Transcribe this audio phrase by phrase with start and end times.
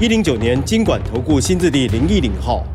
[0.00, 2.66] 一零九年金管投顾新字第零一零号。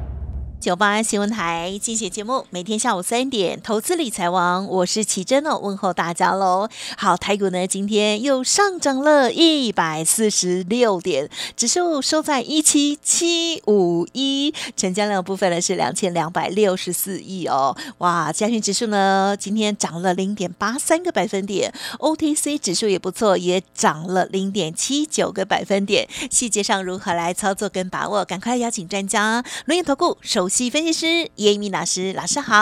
[0.59, 6.67] 九八新闻台精选节目，每天下午三点，投资理财王，我是奇珍哦，问候大家喽。
[6.97, 17.73] 好，台股呢今天又上涨了一百四十六点，指数收在一七七五一，成交量部分呢是两千两百六十四亿哦。
[17.99, 26.05] 哇，加权指数呢今天涨了零点八三个百分点，OTC 指数也不错，也涨了零点七九个百分点。
[26.29, 28.25] 细节上如何来操作跟把握？
[28.25, 30.48] 赶快邀请专家，轮研投顾首。
[30.49, 32.53] 析分析师叶一鸣老师，老师好！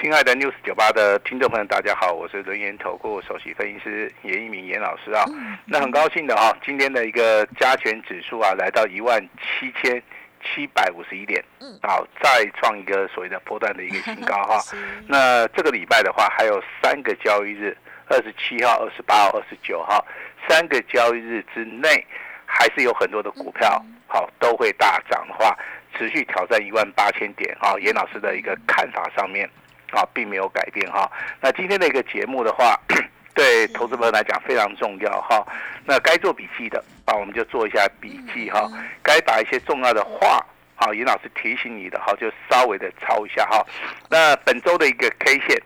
[0.00, 5.24] 亲爱的 News 九八的听众朋友，大家好，我是轮研投顾首席分析师严一鸣严老师啊。
[5.66, 10.00] 那很高兴的啊，今天的一个加权指数啊，来到一万七千
[10.40, 14.62] 七百五十一点，嗯，好，再创一个所谓的波段的一个新高哈。
[15.08, 20.06] 那这个礼拜的话，还有三个交易日，二十七号、二十八号、二十九号，
[20.48, 22.06] 三个交易日之内，
[22.46, 25.58] 还是有很多的股票好都会大涨的话。
[25.98, 29.44] 持续挑战一万八千点啊，严老师的一个看法上面
[29.90, 31.10] 啊，并没有改变哈。
[31.40, 32.78] 那今天的一个节目的话，
[33.34, 35.44] 对投资朋友来讲非常重要哈。
[35.84, 38.70] 那该做笔记的啊，我们就做一下笔记哈。
[39.02, 40.46] 该把一些重要的话
[40.76, 43.66] 啊，严老师提醒你的哈，就稍微的抄一下哈。
[44.08, 45.60] 那本周的一个 K 线，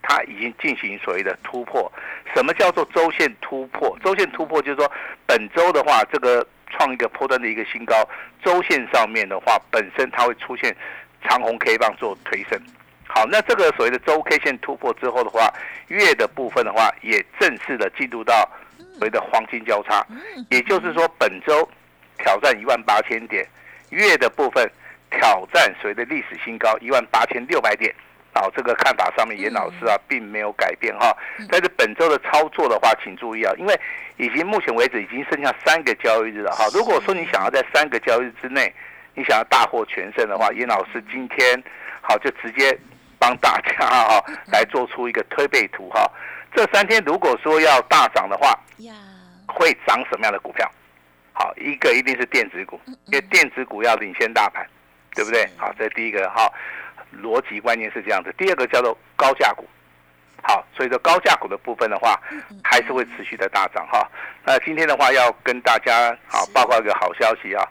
[0.00, 1.92] 它已经进行所谓的突破。
[2.34, 3.98] 什么叫做周线突破？
[4.02, 4.90] 周线突破就是说
[5.26, 6.46] 本周的话，这个。
[6.70, 7.94] 创一个破端的一个新高，
[8.44, 10.74] 周线上面的话，本身它会出现
[11.22, 12.60] 长红 K 棒做推升。
[13.06, 15.52] 好，那这个所谓的周 K 线突破之后的话，
[15.88, 18.48] 月的部分的话，也正式的进入到
[18.94, 20.04] 所谓的黄金交叉，
[20.50, 21.68] 也就是说本周
[22.18, 23.46] 挑战一万八千点，
[23.90, 24.68] 月的部分
[25.10, 27.94] 挑战所谓的历史新高一万八千六百点。
[28.34, 31.16] 好，这个看法上面，严老师啊，并没有改变哈。
[31.48, 33.80] 但是本周的操作的话，请注意啊，因为
[34.16, 36.66] 已经目前为止已经剩下三个交易日了哈。
[36.74, 38.74] 如果说你想要在三个交易日之内，
[39.14, 41.62] 你想要大获全胜的话，严老师今天
[42.00, 42.76] 好就直接
[43.20, 46.10] 帮大家哈来做出一个推背图哈。
[46.52, 48.52] 这三天如果说要大涨的话，
[49.46, 50.68] 会涨什么样的股票？
[51.32, 54.66] 好，一个一定是电子股，因为电子股要领先大盘，
[55.14, 55.48] 对不对？
[55.56, 56.52] 好，这是第一个哈。
[57.22, 59.64] 逻辑观念是这样子，第二个叫做高价股，
[60.42, 62.20] 好，所以说高价股的部分的话，
[62.62, 64.06] 还是会持续的大涨哈。
[64.44, 67.66] 那今天的话要跟大家好报告一个好消息啊，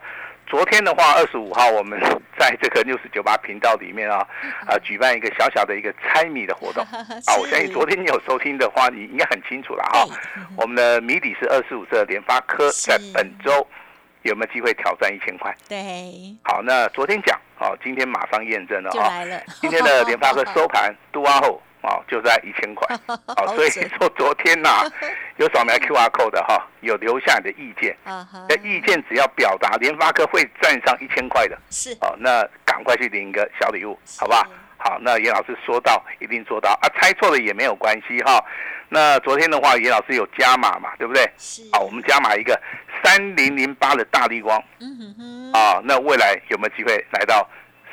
[0.47, 1.99] 昨天的话二十五号我们
[2.37, 4.27] 在这个六十九八频道里面啊，
[4.65, 6.83] 啊举办一个小小的一个猜谜的活动。
[7.27, 10.05] 啊，我相信昨天你有收听的话，你应该很清楚了哈。
[10.57, 13.67] 我们的谜底是二十五色联发科在本周。
[14.23, 15.55] 有没有机会挑战一千块？
[15.69, 19.21] 对，好，那昨天讲，哦，今天马上验证了哈。
[19.61, 22.97] 今天的联发科收盘度啊后，哦，就在一千块。
[23.07, 24.89] 好， 所以说昨天呐，
[25.37, 27.95] 有扫描 Q R code 的哈，有留下你的意见。
[28.05, 31.91] 啊那意见只要表达联发科会站上一千块的，是。
[32.01, 34.47] 哦，那赶快去领一个小礼物，好吧？
[34.77, 38.43] 好，那严老师说到一定做到啊，猜错了也没有关系哈。
[38.89, 41.23] 那昨天的话，严老师有加码嘛，对不对？
[41.37, 41.63] 是。
[41.71, 42.59] 好，我们加码一个
[43.03, 44.63] 三零零八的大力光。
[44.79, 45.51] 嗯哼哼。
[45.51, 47.47] 啊，那未来有没有机会来到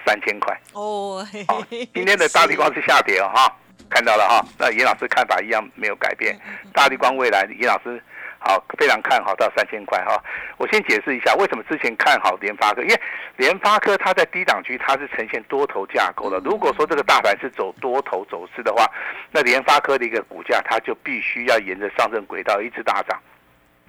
[0.06, 0.58] 三千块？
[0.72, 1.26] 哦。
[1.48, 3.52] 好，今天的大力光是下跌哦，哈，
[3.90, 4.44] 看到了哈。
[4.58, 6.38] 那严老师看法一样没有改变，
[6.72, 8.02] 大力光未来严老师。
[8.42, 10.16] 好，非常看好到三千块哈。
[10.56, 12.98] 我先解释一下为什么之前看好联发科，因为
[13.36, 16.38] 联发科它在低档区它是呈现多头架构的。
[16.38, 18.90] 如果说这个大盘是走多头走势的话，
[19.30, 23.20] 那联发科的一个股价它就必须要沿着上升轨道一直大涨。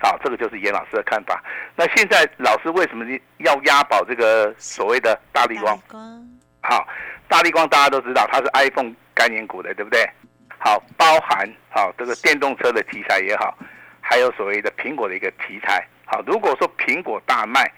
[0.02, 1.44] 好，这个就是严老师的看法。
[1.76, 3.06] 那现在老师为什么
[3.38, 5.78] 要押宝这个所谓的大力光？
[6.62, 6.88] 好，
[7.28, 10.04] 大力光大家都知道它是 iPhone 概念股的，对不对？
[10.58, 13.56] 好，包含好这个电动车的题材也好。
[14.00, 17.72] 还有所谓的苹果的一个题材，好，如果说苹果大卖，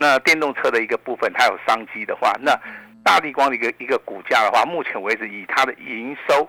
[0.00, 2.58] 那电动车的一个部分它有商机的话，那
[3.04, 6.48] 大力光的一个一个股价的话，目前为止以它的营收。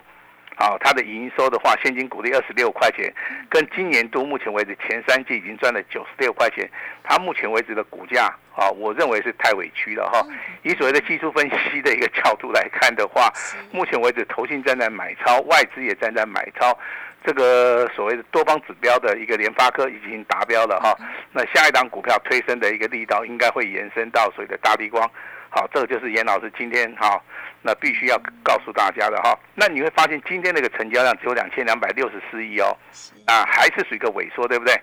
[0.59, 3.13] 好，它的营收的话，现金股利二十六块钱，
[3.47, 6.67] 跟今年度目前为止前三季已经赚了九十六块钱。
[7.03, 8.25] 它目前为止的股价，
[8.55, 10.25] 啊，我认为是太委屈了哈。
[10.63, 13.31] 以所谓的技术分析的一个角度来看的话，
[13.71, 16.75] 目前为止投信站在买超，外资也站在买超，
[17.23, 20.97] 这个所谓的多方指标的一个联发科已经达标了哈，
[21.31, 25.07] 那下一档股票推升的一个力道应该会延伸到所谓的大地光，
[25.49, 27.21] 好，这个就是严老师今天哈，
[27.67, 29.37] 那必须要告诉大家的哈。
[29.53, 32.73] 那你会发现今天那个成交量只有两千两百六十四亿哦，
[33.25, 34.73] 啊，还是属于一个萎缩，对不对？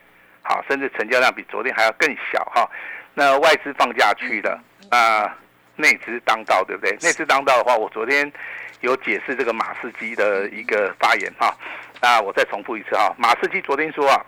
[0.43, 2.71] 好，甚至成交量比昨天还要更小哈。
[3.15, 4.61] 那外资放假去的
[4.91, 5.35] 啊，
[5.77, 6.91] 内资当道，对不对？
[7.01, 8.31] 内资当道的话，我昨天
[8.83, 11.57] 有解释这个马士基的一个发言哈。
[12.03, 14.21] 那我再重复一次哈，马士基昨天说啊，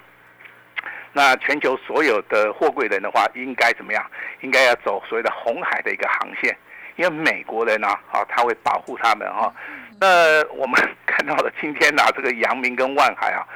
[1.13, 4.03] 那全球所有的货柜人的话，应该怎么样？
[4.41, 6.57] 应该要走所谓的红海的一个航线，
[6.97, 9.53] 因为美国人呢，啊，他会保护他们哈。
[10.01, 10.75] 那我们
[11.07, 13.47] 看到了今天呢，这个阳明跟万海啊，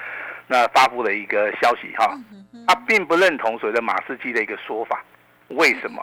[0.47, 2.17] 那发布了一个消息哈。
[2.67, 5.03] 他并不认同所谓的马士基的一个说法，
[5.49, 6.03] 为什么？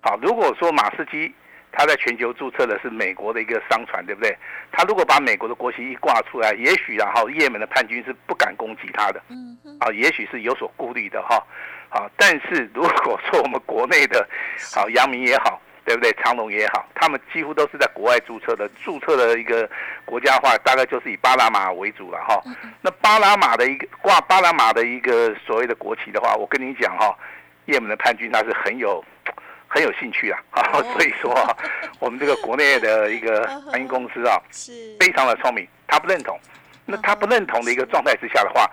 [0.00, 1.32] 好，如果说马士基
[1.72, 4.36] 他在全球注册的是美国的一个商船，对不对？
[4.70, 9.20] 他如果把美国的国旗一挂出来，也许然后也门的叛军是不敢攻击他的，
[9.80, 11.42] 啊，也许是有所顾虑的哈。
[11.88, 14.28] 好，但是如果说我们国内的，
[14.74, 15.60] 好阳明也好。
[15.84, 16.10] 对不对？
[16.14, 19.68] 长隆也好，他们几乎都是在国外注册的，注册的一个
[20.06, 22.42] 国家化，大概就是以巴拿马为主了哈。
[22.80, 27.14] 那巴拿马的一个挂巴拿马的一个所谓的国旗的话，我跟你讲哈，
[27.66, 29.04] 也门的叛军他是很有
[29.68, 30.40] 很有兴趣啊，
[30.72, 31.34] 所以说
[31.98, 36.40] 我们这个国内的一个航运公司啊，是非常的聪明，他不认同。
[36.86, 38.70] 那他不认同的一个状态之下的话，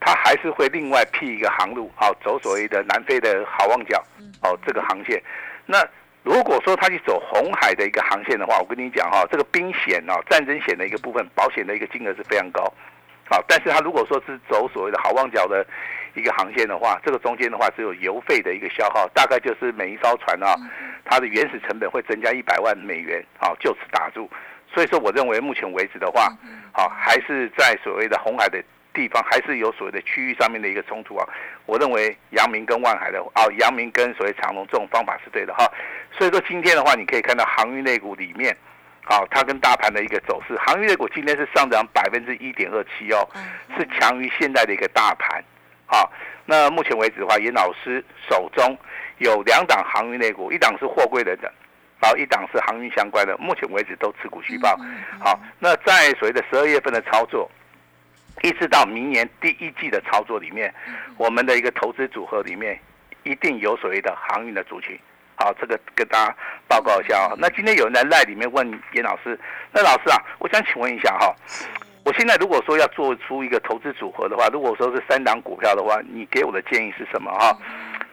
[0.00, 4.02] 他还是会另外辟一个航路，好走所谓的南非的好望角，
[4.40, 5.22] 哦这个航线，
[5.66, 5.86] 那。
[6.24, 12.62] 如果说他去走红海的一个航线的话，我跟你讲哈，这个兵险啊、战争险的一个部分，保险的一个金额是非常高，
[13.28, 15.64] 好，但是他如果说是走所谓的好望角的
[16.14, 20.56] 一个航线的话，这个中间的话只有油费的一个消耗，大概就是每一艘船啊，
[21.04, 24.28] 它的原始成本会增加一百万美元，好，就此打住。
[24.72, 26.32] 所以说，我认为目前为止的话，
[26.72, 28.58] 好，还是在所谓的红海的。
[28.94, 31.28] 地方还是有所谓的区域上面的一个冲突啊，
[31.66, 35.70] 我认为阳明跟万海的啊，阳明跟所谓长隆这种方法是对的哈，
[36.16, 38.56] 所以说今天的话，你可以看到航运类股里面，
[39.04, 43.28] 啊，它跟大盘的一个走势，航运类股今天是上涨百分之一点二七哦，
[43.76, 45.42] 是强于现在的一个大盘，
[45.86, 46.10] 好，
[46.46, 48.78] 那目前为止的话，严老师手中
[49.18, 51.36] 有两档航运类股，一档是货柜的，
[52.00, 54.78] 然后一档是航运相关的，目前为止都持股续报，
[55.18, 57.50] 好，那在所谓的十二月份的操作。
[58.44, 60.72] 一直到明年第一季的操作里面，
[61.16, 62.78] 我们的一个投资组合里面
[63.22, 65.00] 一定有所谓的航运的族群。
[65.36, 66.36] 好，这个跟大家
[66.68, 67.32] 报告一下啊。
[67.38, 69.40] 那今天有人在赖里面问严老师，
[69.72, 71.34] 那老师啊，我想请问一下哈，
[72.04, 77.56] 我现在如果说要做出一个投资组合的话，如果说是三档股票的话，你给我的建议是什么哈？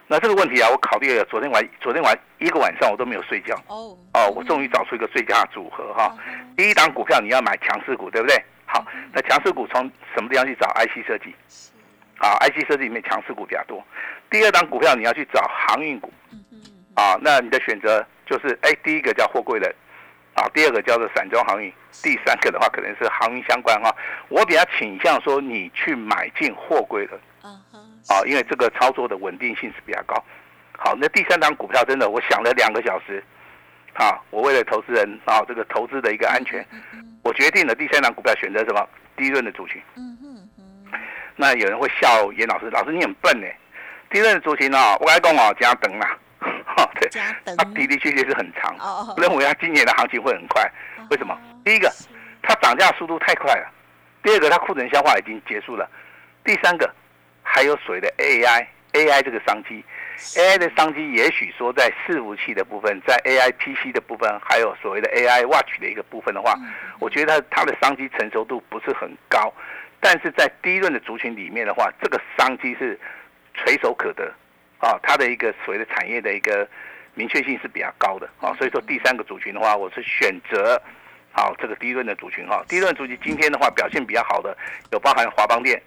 [0.07, 3.54] 那这个问题啊，我考虑了昨天晚昨天晚一个晚上我都没有睡觉。
[3.68, 6.16] 哦哦，我终于找出一个最佳组合哈。
[6.56, 8.42] 第一档股票你要买强势股，对不对？
[8.73, 9.83] 好，那强势股从
[10.15, 11.35] 什么地方去找？IC 设计，
[12.19, 13.83] 啊，IC 设计里面强势股比较多。
[14.29, 16.09] 第二档股票你要去找航运股，
[16.95, 19.69] 啊，那你的选择就是，哎，第一个叫货柜人，
[20.35, 21.69] 啊，第二个叫做散装航运，
[22.01, 23.94] 第三个的话可能是航运相关哈。
[24.29, 30.15] 我比较倾向说你去买进货柜人，啊，因为这个操作的稳定性是比较高。
[30.77, 33.21] 好，那第三档股票真的，我想了两个小时。
[33.93, 36.65] 啊，我为了投资人啊，这个投资的一个安全，
[37.23, 39.81] 我决定了第三档股票选择什么低润的族群。
[39.95, 40.99] 嗯嗯嗯。
[41.35, 43.47] 那有人会笑严老师，老师你很笨呢。
[44.09, 46.17] 低润的族群啊，我来讲哦，加等啦。
[46.65, 47.09] 哈，对，
[47.57, 48.75] 它的的确确是很长。
[48.80, 50.69] 哦认为它今年的行情会很快，
[51.09, 51.37] 为什么？
[51.63, 51.92] 第一个，
[52.42, 53.68] 它涨价速度太快了；
[54.23, 55.85] 第二个，它库存消化已经结束了；
[56.44, 56.89] 第三个，
[57.44, 59.83] 还有所谓的 AI，AI 这个商机。
[60.35, 66.56] AI 的商机，也许说在伺服器的部分，在 AI PC 的部分，还有所谓的 AI Watch 的一个部分的话，
[66.99, 69.54] 我觉得它的商机成熟度不是很高。
[69.99, 72.99] 但是在低润的族群里面的话，这个商机是
[73.54, 74.33] 垂手可得
[74.80, 76.68] 啊，它的一个所谓的产业的一个
[77.13, 78.54] 明确性是比较高的啊。
[78.57, 80.81] 所以说第三个族群的话，我是选择
[81.31, 82.63] 好这个第一轮的族群哈。
[82.68, 84.57] 第一轮族群今天的话表现比较好的，
[84.92, 85.81] 有包含华邦电。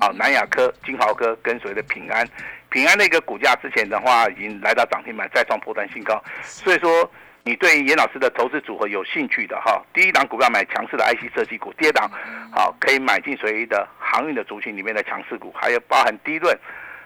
[0.00, 2.26] 啊，南亚科、金豪科跟随的平安，
[2.70, 6.22] 平安的一个股价之前的话已经来到涨停板，再创破断新高。
[6.42, 7.10] 所以说，
[7.42, 12.10] 你对严老师的投资组合有兴趣的哈，第一档股票买强势的 IC 设计股，第二档
[12.52, 16.56] 好可以买进随意的航运的族群里面的强势股，还有包含低润，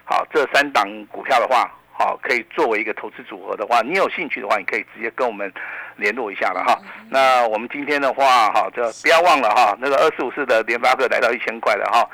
[0.05, 1.71] 好这三档股票的话。
[1.93, 5.53] 好，可以作为一个投资组合的话，你有兴趣的话，你可以直接跟我们
[5.97, 6.77] 联络一下了哈。
[7.11, 12.09] 那我们今天的话，哈，这不要忘了哈，那个二四五四的联发科来到一千块了哈，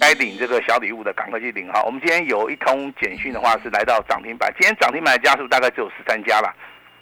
[0.00, 1.82] 该领这个小礼物的赶快去领哈。
[1.84, 6.54] 我们今天有一通简讯的话是来到涨停板，今天涨停板的家数大概只有十三家了，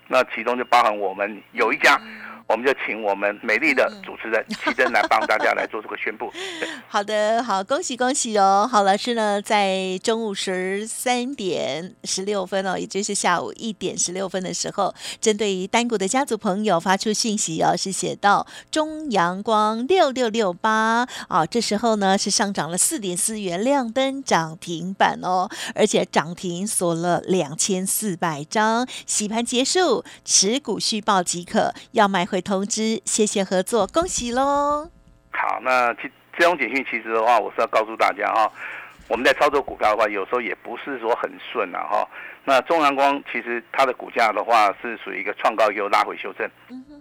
[0.08, 2.00] 那其中就包含我们有一家。
[2.46, 6.32] 我们就请我们美丽的主持人齐珍来帮大家来做这个宣布。
[6.88, 8.68] 好的，好，恭喜恭喜哦！
[8.70, 34.88] 好，老师呢，在中午十三点十六分哦，也就是下午一点十六分的时候，针对于单股的家族朋友发出讯息哦，是写到中阳光六六六八啊，这时候呢是上涨了四点四元，亮灯涨停板哦，而且涨停锁了两千四百张，洗盘结束，持股续报即可，要买回通知，谢谢合作，恭喜喽！
[35.32, 38.50] 好，那其这种简讯其实的话，我是要告诉大家哈，
[39.06, 42.08] 我们在操作股票的话，有时候也不是说很顺啊哈。
[42.46, 46.50] 那中阳光其实它的股价的话是属于一个创高又拉回修正，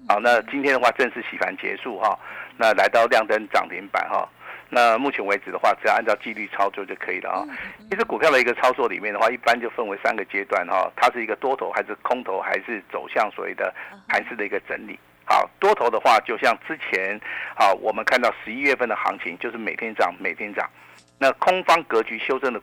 [0.06, 2.20] 好，那今天的话正式洗盘结束哈，
[2.58, 4.28] 那来到亮灯涨停板哈。
[4.68, 7.48] 那目前为止的话，只要按照纪律操作就可以了啊。
[7.90, 13.74] 其实股票的一个操作里面的话，一般就分为三个阶段哈，它是一个多头还是空头，还是走向所谓的
[14.10, 15.00] 盘势的一个整理。
[15.26, 17.20] 好，多头的话，就像之前，
[17.56, 20.70] 好，我们看到十一月份的行情，就是每天涨，每天涨。
[21.18, 22.62] 那空方格局修正的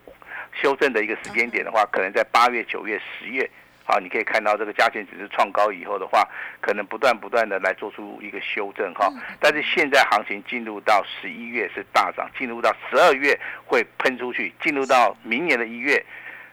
[0.61, 3.49] 修正的一个时间点的话，可能在八月、九月、十月。
[3.91, 6.29] 好，你可以看到这个加权指数创高以后的话，
[6.61, 9.11] 可能不断不断的来做出一个修正哈。
[9.41, 16.05] 但是现在行情进入到十一月是大涨，进入到十二月会喷出去，进入到明年的一月，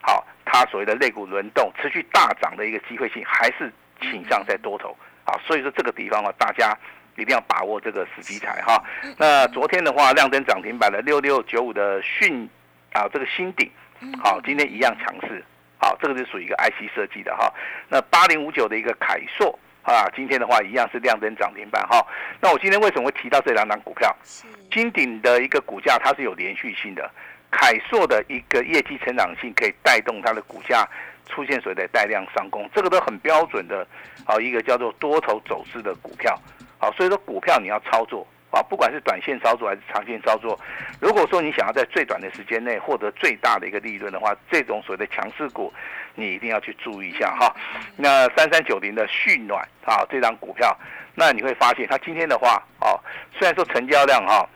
[0.01, 3.69] 好，它所谓的肋骨轮动持续大涨的一个机会性还是
[3.99, 4.95] 倾向在多头。
[5.25, 6.77] 好，所以说这个地方啊，大家
[7.17, 8.81] 一定要把握这个时机才哈。
[9.17, 12.47] 那昨天的话，亮灯涨停板的六六九五的讯
[12.93, 13.69] 啊，这个新顶，
[14.23, 15.43] 好，今天一样强势。
[15.77, 17.53] 好，这个是属于一个 IC 设计的哈。
[17.89, 22.05] 那八零五九的一个凯硕啊，今天的话一样是亮灯涨停板哈。
[22.39, 24.15] 那我今天为什么会提到这两档股票？
[24.71, 27.09] 金鼎的一个股价它是有连续性的，
[27.51, 30.87] 凯硕的一个业绩成长性可以带动它的股价
[31.27, 33.85] 出现所谓的带量上攻，这个都很标准的
[34.25, 36.39] 啊，一个叫做多头走势的股票。
[36.77, 38.25] 好，所以说股票你要操作。
[38.51, 40.57] 啊，不管是短线操作还是长线操作，
[41.01, 45.73] 如果说你想要在最短的时间内获得最大的一个利润的话，这种所谓的强势股，
[46.13, 47.53] 你一定要去注意一下哈。
[47.97, 50.73] 那三三九零的蓄暖啊，这张股票，
[51.15, 52.95] 那你会发现它今天的话，哦，
[53.37, 54.47] 虽然说成交量哈。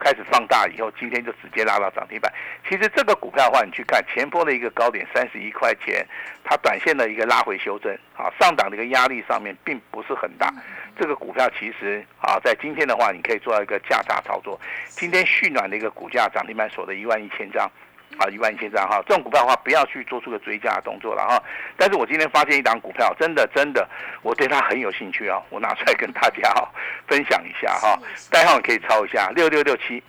[0.00, 2.32] 开始放大以后，今天就直接拉到涨停板。
[2.68, 6.06] 其实这个股票的话，你去看前波的一个高点三十一块钱，
[6.44, 10.52] 它短线的一个拉回修正，啊，上档的一个压力上面并不是很大。
[10.98, 14.58] 这个股票其实啊，在今天的话，你可以做到一个价差操作。
[14.88, 17.70] 今天蓄暖的一个股价涨停板锁的一万一千张。
[18.18, 21.42] 啊，一万一千张哈，这种股票的话，不要去做出个追加的动作了哈。
[21.76, 23.86] 但是我今天发现一档股票，真的真的，
[24.22, 26.66] 我对它很有兴趣啊，我拿出来跟大家哈
[27.06, 27.98] 分享一下哈。
[28.30, 30.02] 代号你可以抄一下，六六六七，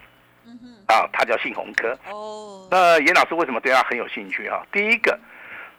[0.88, 1.98] 啊，它叫信鸿科。
[2.10, 2.68] 哦。
[2.72, 4.66] 那严老师为什么对它很有兴趣哈？
[4.72, 5.20] 第一个，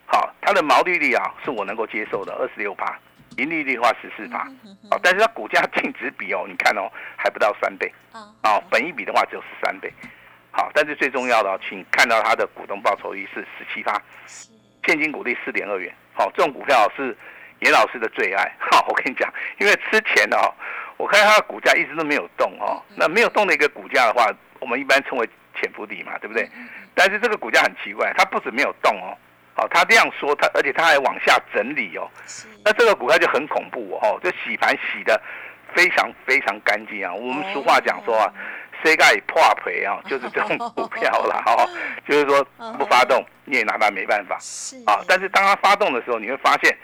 [0.06, 2.98] 好，它的毛利率啊是我能够接受的，二十六趴，
[3.38, 4.40] 盈利率的话十四趴，
[4.90, 9.90] 啊，但是它股价净值比哦，你看哦，还不到三倍，啊，本一比的话只有十三倍。
[10.58, 14.02] 好，但是最重要的，请看到它的股东报酬率是十七发，
[14.84, 15.94] 现金股利四点二元。
[16.12, 17.16] 好，这种股票是
[17.60, 18.52] 严老师的最爱。
[18.58, 20.52] 好，我跟你讲，因为之前哦，
[20.96, 22.82] 我看它的股价一直都没有动哦。
[22.96, 26.50] 那没有动的一个股价的话，我们一般称为潜伏底嘛，对不对？
[26.92, 29.16] 但是这个股价很奇怪，它不止没有动哦，
[29.54, 32.10] 好，它这样说，它而且它还往下整理哦。
[32.64, 35.22] 那这个股票就很恐怖哦，就洗盘洗的
[35.72, 37.14] 非常非常干净啊。
[37.14, 38.26] 我们俗话讲说啊。
[38.82, 39.98] 谁盖破赔啊？
[40.08, 41.68] 就是这种股票了哦，
[42.06, 42.44] 就是说
[42.78, 44.36] 不发动你也拿它没办法
[44.86, 45.02] 啊。
[45.06, 46.76] 但是当它发动的时候，你会发现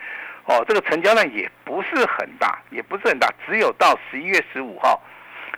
[0.47, 5.01] 哦，这个成交量也不是很大，也不是很大，只有到十一月十五号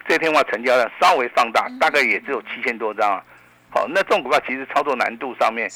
[0.07, 3.23] 这天话成交量稍微放大，大概也只有七千多张啊。
[3.71, 5.69] 好，那这种股票其实操作难度上面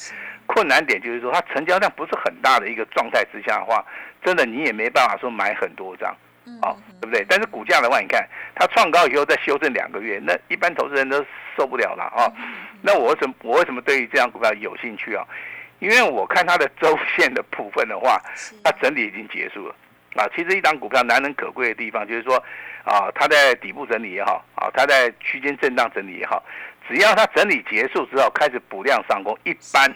[0.47, 3.85] 困难点就是说，它成交量不是很大的一个状态之下的话，
[4.23, 6.15] 真的你也没办法说买很多张。
[6.61, 7.25] 好，对不对？
[7.29, 11.23] 但是股价的话，你看它创高以后再修正两个月，那一般投资人都
[11.55, 12.31] 受不了了啊。
[12.81, 15.25] 那我为什么我为什么对于这张股票有兴趣啊？
[15.79, 18.21] 因为我看它的周线的部分的话，
[18.63, 19.75] 它整理已经结束了
[20.15, 20.27] 啊。
[20.35, 22.35] 其实一张股票难能可贵的地方就是说
[22.83, 26.43] 啊，它在底部整理也好啊，它在区间震荡整理也好，
[26.87, 29.91] 只要它整理结束之后开始补量上攻，一般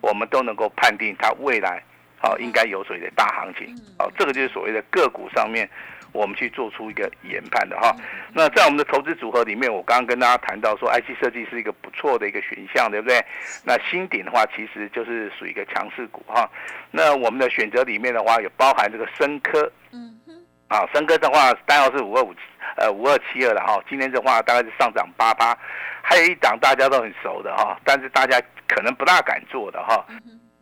[0.00, 1.82] 我们都能够判定它未来。
[2.20, 5.68] 好，应该有所谓的大行情，好，这个就是所谓的个股上面，
[6.12, 7.94] 我们去做出一个研判的哈。
[8.32, 13.24] 那在我们的投资组合里面，我刚刚跟大家谈到说，IC 设计是一个不错的一个选项，对不对？
[13.64, 16.50] 那新鼎的话，其实就是属于一个强势股哈。
[16.90, 20.34] 那我们的选择里面的话，有包含这个深科，嗯哼，
[20.66, 22.40] 啊，深科的话单号是五二五七，
[22.78, 23.80] 呃，五二七二了哈。
[23.88, 25.56] 今天的话大概是上涨八八，
[26.02, 30.04] 还有一档大家都很熟的哈，但是大家可能不大敢做的哈，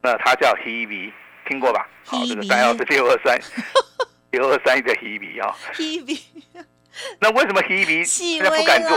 [0.03, 1.11] 那它叫 HEV。
[1.49, 1.89] 听过吧？
[2.05, 3.39] 好，这个三幺是六二三，
[4.33, 6.21] 六二三一的 Hebe 啊，Hebe，
[7.21, 8.97] 那为什么 Hebe 现在不敢做？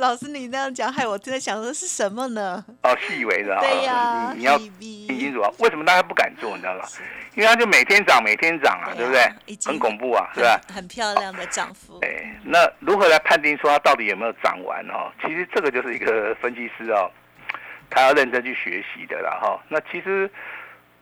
[0.00, 2.64] 老师，你那样讲，害我真的想说是什么呢？
[2.82, 6.54] 哦，细微的啊，对呀你你要听清楚啊，为什么大家不敢做？
[6.56, 6.84] 你知道吗？
[7.34, 9.54] 因为它就每天涨，每天涨啊，对不对已？
[9.54, 10.60] 经很恐怖啊，是吧？
[10.66, 15.12] 很很漂亮的涨幅，哎，那如何来判定说它到底有没有涨完哦？
[15.22, 17.08] 其实这个就是一个分析师哦，
[17.88, 19.60] 他要认真去学习的啦哈。
[19.68, 20.28] 那其实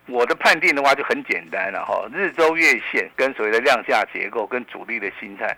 [0.07, 5.55] 我的判定的话就很简单了哈，日周月线跟所谓的量价结构跟主力的心态，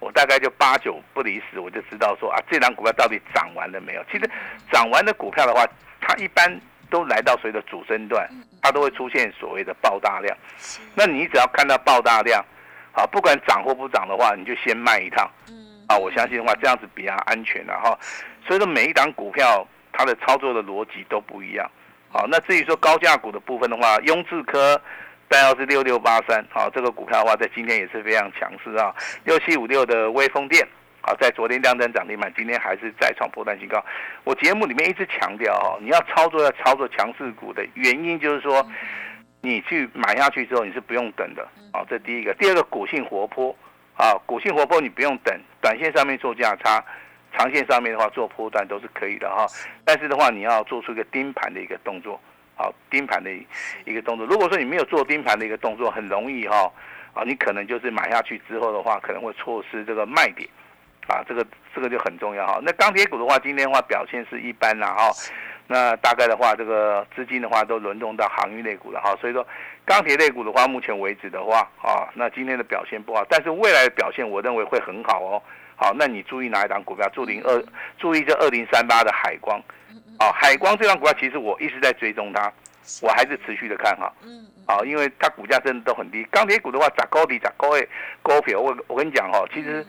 [0.00, 4.04] 我大概就八九不离十，我就知道说啊，这档股票到底涨完了没有？
[4.10, 4.28] 其实
[4.72, 5.64] 涨完的股票的话，
[6.00, 8.28] 它一般都来到所谓的主升段，
[8.60, 10.36] 它都会出现所谓的爆大量。
[10.96, 12.44] 那你只要看到爆大量，
[12.92, 15.30] 啊，不管涨或不涨的话，你就先卖一趟。
[15.86, 17.96] 啊，我相信的话，这样子比较安全的哈。
[18.46, 21.70] 所以说每一档股票它的操作的逻辑都不一样。
[22.12, 24.78] 好，那至于说高价股的部分的话，雍智科
[25.28, 28.94] 代号是六六八三，好，这个股票的话在今天也是非常强势啊。
[29.24, 30.62] 六七五六的微风电，
[31.00, 33.82] 好，在昨天亮灯涨停板，今天还是再创破断新高。
[34.24, 38.62] 我节目里面一直强调哦，你要操作要操作强势股的原因就是说，
[39.40, 42.34] 你去买下去之后你是不用等的，好，这第一个。
[42.34, 43.56] 第二个股性活泼，
[43.96, 46.84] 啊，股性活泼你不用等，短线上面做价差。
[47.36, 49.46] 长线上面的话做波段都是可以的哈，
[49.84, 52.20] 但是的话你要做出一个盯盘的一个动作，
[52.56, 53.30] 好盯盘的
[53.84, 54.26] 一个动作。
[54.26, 56.70] 如果说你没有做盯盘的一个动作，很容易哈，
[57.14, 60.48] 啊你可能就是买下去之后的话，可能会错失这个卖点，
[61.08, 62.60] 啊这个这个就很重要哈。
[62.62, 65.10] 那钢铁股的话，今天的话表现是一般啦哈，
[65.66, 69.46] 那大概的话这个资金的话都轮动到航运类股了哈，所以说
[69.84, 75.42] 钢铁类股的话，目前为止的话啊，那今天的表现不好，但是未来的表现我认为会很好哦。
[75.82, 77.08] 好，那你注意哪一档股票？
[77.08, 77.64] 注零二，
[77.98, 79.60] 注意这二零三八的海光。
[80.20, 82.52] 哦，海光这档股票其实我一直在追踪它，
[83.00, 84.12] 我还是持续的看哈。
[84.24, 84.46] 嗯。
[84.64, 86.22] 啊，因为它股价真的都很低。
[86.30, 87.88] 钢铁股的话，涨高低涨高位
[88.22, 88.60] 高票。
[88.60, 89.84] 我我跟你讲哦，其实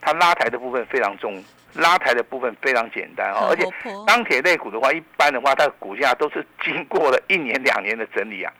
[0.00, 1.40] 它拉抬的部分非常重，
[1.74, 3.46] 拉抬的部分非常简单哦。
[3.48, 3.64] 而且
[4.04, 8.52] 钢铁类股的话，一般的话，它的股价都是经过了一年两年的整理啊。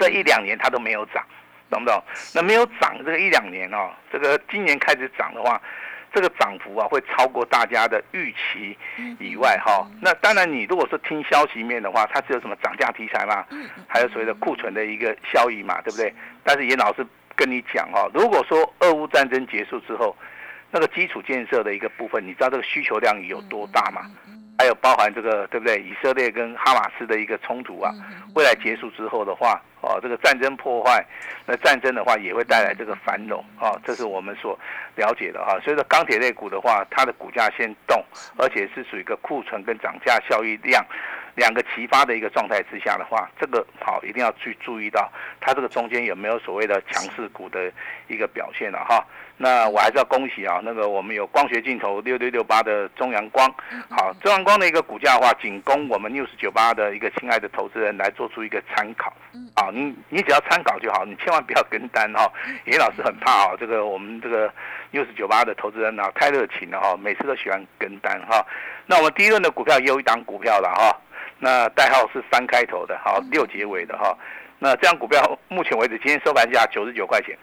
[0.00, 1.22] 这一两年它都没有涨。
[1.72, 2.02] 懂不懂？
[2.34, 5.60] 那没有涨这个一两年哦，这个今年开始涨的话，
[6.12, 8.76] 这个涨幅啊会超过大家的预期
[9.18, 9.86] 以外哈。
[10.00, 13.46] 那当然，你如果是听消息面的话，它是有什么涨价题材嘛？
[13.88, 16.12] 还有所谓的库存的一个效益嘛，对不对？
[16.44, 20.14] 但是严老师跟你讲哦，如果说俄乌战争结束之后，
[20.70, 24.02] 那个基础建设的一个部分，你知道这个需求量有多大吗？
[24.58, 25.80] 还有包含这个对不对？
[25.80, 27.92] 以色列跟哈马斯的一个冲突啊，
[28.34, 31.04] 未来结束之后的话，哦，这个战争破坏，
[31.46, 34.56] 那战争的话也会带来这个繁荣啊，这是我们所
[34.94, 35.58] 了解的哈。
[35.64, 38.04] 所以说钢铁类股的话，它的股价先动，
[38.36, 40.84] 而且是属于一个库存跟涨价效益量
[41.34, 45.10] 两个齐发的一个状态之下的话，这个好一定要去注意到
[45.40, 47.72] 它这个中间有没有所谓的强势股的
[48.06, 49.04] 一个表现了哈。
[49.36, 53.52] 那我还是要恭喜啊，那个我们有光学镜头六六六八的中阳光，
[53.90, 59.12] 好，中阳光的一个股价的话，仅供我们六十九八的一个亲爱的投资人来做出一个参考。
[59.54, 62.30] 啊，你你只要参考就好，你千万不要跟单哈。
[62.66, 64.52] 严老师很怕啊，这个我们这个
[64.92, 68.46] 六十九八的投资人啊太热情了哈，每次都喜欢跟单哈。
[68.86, 70.96] 那我们第一轮的股票也有一档股票了哈，
[71.38, 74.16] 那代号是三开头的，好六结尾的哈。
[74.60, 77.36] 那这样股票目前为止今天收盘价九十九块钱，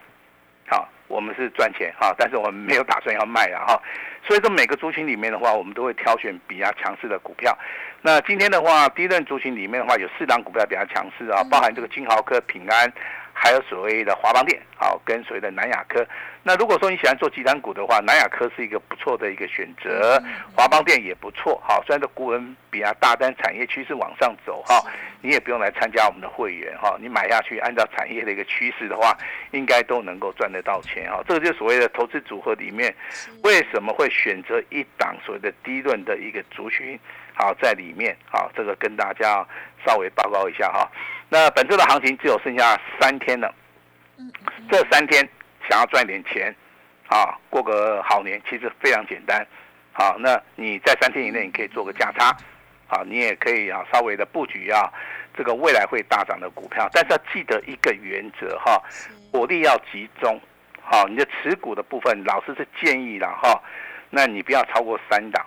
[0.67, 0.87] 好。
[1.09, 3.77] 我们是赚钱哈，但是我们没有打算要卖了哈，
[4.25, 7.53] 所以说每个族群里面的话，我们都会挑选比较强势的股票。
[8.01, 12.89] 那今天的话，第一轮族群里面的话，有四档股票比较强势啊，包含这个金豪科、平安。
[13.41, 16.05] 还有所谓的华邦店，好，跟所谓的南亚科。
[16.49, 20.19] 那如果说你喜欢做集团股的话，南亚科是一个不错的一个选择，
[20.57, 24.83] 华邦电也不错，好，虽然这股文比较大，但产业趋势往上走，哈，
[25.21, 29.15] 你也不用来参加我们的会员，哈，你买下去，按照产业的一个趋势的话，
[29.51, 32.91] 应该都能够赚得到钱，哈，这个就是所谓的投资组合里面，
[33.43, 36.99] 为什么会选择一档所谓的低论的一个族群，
[37.35, 39.45] 好，在里面，好，这个跟大家
[39.85, 40.89] 稍微报告一下，哈。
[41.29, 43.53] 那本周的行情只有剩下三天了，
[44.71, 45.29] 这三天
[45.69, 46.53] 想要赚点钱，
[47.07, 49.45] 啊，过个好年其实非常简单，
[49.93, 52.35] 好，那你在三天以内你可以做个价差，
[52.87, 54.91] 好，你也可以啊稍微的布局啊
[55.37, 58.81] 这个未来会大涨的股票，但是要记得一个原则哈，
[59.31, 60.39] 火力要集中，
[60.81, 63.61] 好，你的持股的部分老师是建议了哈，
[64.09, 65.45] 那你不要超过三档。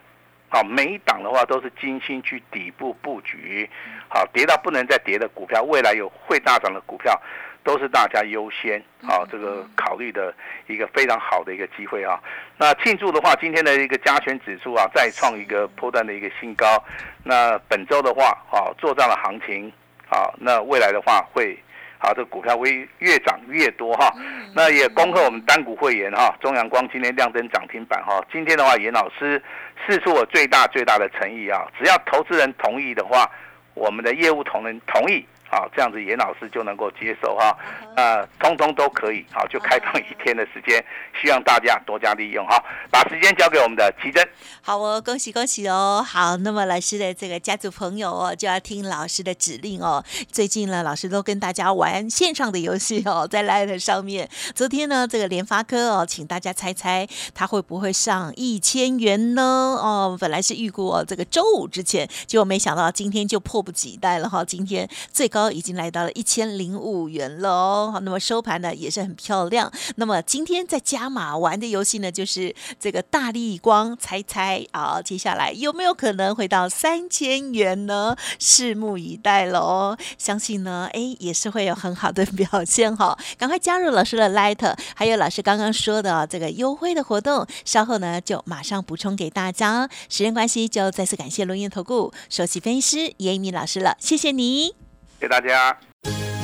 [0.54, 3.66] 好，每一档的话都是精心去底部布局，
[4.06, 7.18] 好，跌到不能再跌的股票，未来有会大涨的股票，
[7.64, 10.34] 都是大家优先啊这个考虑的
[10.66, 12.20] 一个非常好的一个机会啊。
[12.58, 16.82] 那庆祝的话，今天的一个加权指数啊，再创一个破断的一个新高。
[17.24, 19.72] 那本周的话，啊，做账的行情，
[20.08, 21.58] 啊，那未来的话会。
[22.04, 24.12] 好，这股票会越涨越多哈。
[24.56, 28.20] 那也恭贺我们单股会员哈，中阳光今天亮灯涨停板哈。
[28.32, 29.40] 今天的话，严老师
[29.86, 33.30] 试出我最大最大的诚意啊，只要投资人同意的话，
[33.74, 35.24] 我们的业务同仁同意。
[35.52, 37.54] 好，这样子严老师就能够接受哈，
[37.94, 40.82] 呃，通通都可以，好，就开放一天的时间，
[41.20, 42.58] 希望大家多加利用哈，
[42.90, 44.26] 把时间交给我们的奇珍。
[44.62, 46.02] 好哦，恭喜恭喜哦！
[46.02, 50.02] 好，那么老师的这个家族朋友哦，就要听老师的指令哦。
[50.30, 54.26] 最近呢，老师都跟大家玩线上的游戏哦， 在 Light 上面。
[54.54, 59.42] 昨天呢，这个联发科哦，请大家猜猜他会不会上一千元呢？
[59.42, 65.41] 哦，本来是预估哦，这个周五之前，结果没想到今天就迫不及待了哈，今天最高。
[65.50, 69.72] 已经来到了一千零五元了哦，那么收盘呢也是很漂亮。
[69.96, 78.16] 那么今天在加码玩的游戏呢，就是这个大力光猜猜啊，接下来有没有可能回到三千元呢？
[78.38, 79.96] 拭目以待喽。
[80.18, 83.18] 相信呢，哎，也是会有很好的表现哈。
[83.38, 89.88] 赶快加入老师的 Light，还有老师刚刚说的这个优惠的活动，稍后呢就马上补充给大家。
[90.08, 94.91] 时间关系，就再次感谢龙岩投顾首席分析师严一鸣老师了，谢谢你。
[95.22, 95.78] 给大家。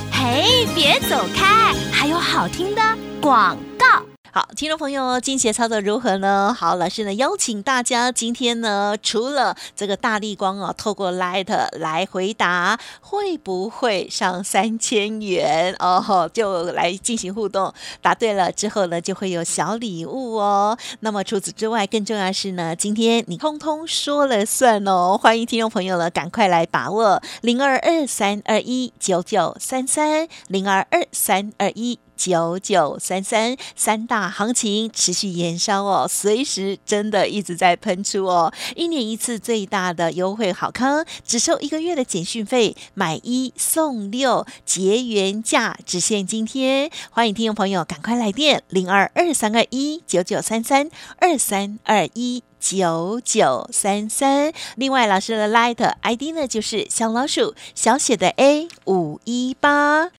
[0.09, 2.81] 嘿，别走开，还有好听的
[3.19, 4.08] 广告。
[4.31, 6.55] 好，听众朋友，今天操作如何呢？
[6.55, 11.47] 好，老师呢邀请大家，今天呢除了这个大力光啊，透过 Light
[11.79, 20.77] 来回答会不会上三千元哦， 就来进行互动，答对了之后呢，就会有小礼物哦。
[20.99, 25.17] 那么除此之外，更重要是呢，今天你通通说了算哦。
[25.19, 31.97] 欢迎听众朋友呢，赶快来把握零二二三二一九九三三零二二三二一。
[32.19, 38.53] 九九三三三大行情持续延烧哦，随时真的一直在喷出哦。
[38.75, 46.91] 一年一次最大的优惠好康，只收一个月的简讯费，买一送六，结缘价只限今天。
[47.09, 54.51] 欢迎听众朋友赶快来电零二二三二一九九三三二三二一九九三三。
[54.75, 60.18] 另外，老师的 Light ID 呢，就是小老鼠小写的 A 五一八。